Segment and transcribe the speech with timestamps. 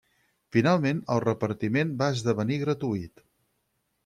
[0.55, 3.25] Finalment el repartiment va esdevenir gratuït.